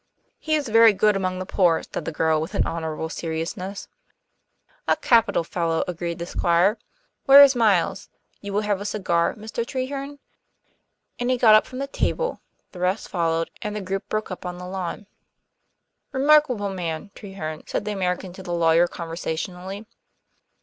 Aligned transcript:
"He 0.39 0.55
is 0.55 0.67
very 0.67 0.93
good 0.93 1.15
among 1.15 1.37
the 1.37 1.45
poor," 1.45 1.83
said 1.83 2.05
the 2.05 2.11
girl 2.11 2.41
with 2.41 2.55
an 2.55 2.65
honorable 2.65 3.07
seriousness. 3.07 3.87
"A 4.87 4.95
capital 4.95 5.43
fellow," 5.43 5.83
agreed 5.87 6.17
the 6.17 6.25
Squire. 6.25 6.79
"Where 7.27 7.43
is 7.43 7.53
Miles? 7.55 8.09
You 8.39 8.51
will 8.51 8.61
have 8.61 8.81
a 8.81 8.85
cigar, 8.85 9.35
Mr. 9.35 9.63
Treherne?" 9.63 10.17
And 11.19 11.29
he 11.29 11.37
got 11.37 11.53
up 11.53 11.67
from 11.67 11.77
the 11.77 11.85
table; 11.85 12.41
the 12.71 12.79
rest 12.79 13.09
followed, 13.09 13.51
and 13.61 13.75
the 13.75 13.79
group 13.81 14.09
broke 14.09 14.31
up 14.31 14.43
on 14.43 14.57
the 14.57 14.65
lawn. 14.65 15.05
"Remarkable 16.13 16.69
man, 16.71 17.11
Treherne," 17.13 17.61
said 17.67 17.85
the 17.85 17.91
American 17.91 18.33
to 18.33 18.41
the 18.41 18.53
lawyer 18.55 18.87
conversationally. 18.87 19.85